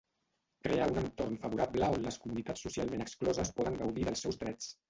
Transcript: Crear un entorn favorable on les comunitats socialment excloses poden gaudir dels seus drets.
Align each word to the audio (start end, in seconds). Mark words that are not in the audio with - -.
Crear 0.67 0.87
un 0.93 0.97
entorn 1.01 1.35
favorable 1.43 1.91
on 1.97 2.09
les 2.09 2.19
comunitats 2.25 2.65
socialment 2.69 3.07
excloses 3.09 3.55
poden 3.61 3.79
gaudir 3.83 4.09
dels 4.09 4.27
seus 4.27 4.43
drets. 4.47 4.77